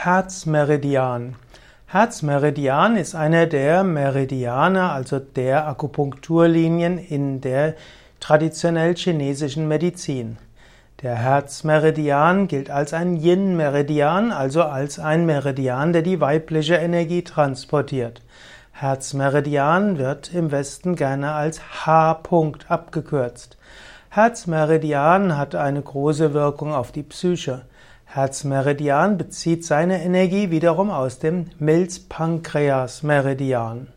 [0.00, 1.34] Herzmeridian.
[1.86, 7.74] Herzmeridian ist einer der Meridiane, also der Akupunkturlinien in der
[8.20, 10.38] traditionell chinesischen Medizin.
[11.02, 18.22] Der Herzmeridian gilt als ein Yin-Meridian, also als ein Meridian, der die weibliche Energie transportiert.
[18.70, 23.58] Herzmeridian wird im Westen gerne als H-Punkt abgekürzt.
[24.10, 27.62] Herzmeridian hat eine große Wirkung auf die Psyche.
[28.10, 33.88] Herzmeridian bezieht seine Energie wiederum aus dem Milz-Pankreas-Meridian.